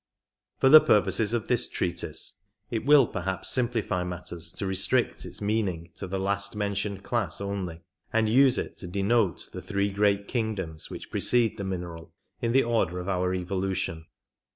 For 0.57 0.67
the 0.69 0.81
purposes 0.81 1.31
of 1.35 1.47
this 1.47 1.69
treatise 1.69 2.39
it 2.71 2.87
will 2.87 3.05
perhaps 3.05 3.53
48 3.53 3.53
Simplify 3.53 4.03
matters 4.03 4.51
to 4.53 4.65
restrict 4.65 5.25
its 5.27 5.43
meaning 5.43 5.91
to 5.93 6.07
the 6.07 6.17
last 6.17 6.55
mentioned 6.55 7.03
class 7.03 7.39
only, 7.39 7.81
and 8.11 8.27
use 8.27 8.57
it 8.57 8.77
to 8.77 8.87
denote 8.87 9.49
the 9.53 9.61
three 9.61 9.91
great 9.91 10.27
kingdoms 10.27 10.89
which 10.89 11.11
precede 11.11 11.57
the 11.57 11.63
mineral 11.63 12.15
in 12.41 12.51
the 12.51 12.63
order 12.63 12.99
of 12.99 13.07
our 13.07 13.31
evolution. 13.35 14.07